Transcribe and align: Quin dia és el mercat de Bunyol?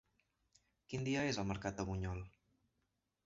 Quin 0.93 1.03
dia 1.09 1.25
és 1.33 1.39
el 1.43 1.47
mercat 1.51 1.77
de 1.81 1.85
Bunyol? 1.91 2.25